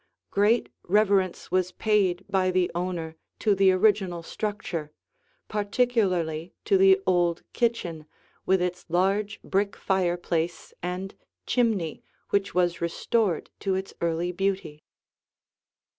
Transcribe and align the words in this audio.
Great 0.31 0.67
reverence 0.85 1.51
was 1.51 1.73
paid 1.73 2.25
by 2.27 2.49
the 2.49 2.71
owner 2.73 3.15
to 3.37 3.53
the 3.53 3.71
original 3.71 4.23
structure, 4.23 4.91
particularly 5.47 6.55
to 6.65 6.75
the 6.75 6.99
old 7.05 7.43
kitchen 7.53 8.07
with 8.43 8.63
its 8.63 8.83
large, 8.89 9.39
brick 9.43 9.75
fireplace 9.75 10.73
and 10.81 11.13
chimney 11.45 12.01
which 12.31 12.55
was 12.55 12.81
restored 12.81 13.51
to 13.59 13.75
its 13.75 13.93
early 14.01 14.31
beauty. 14.31 14.83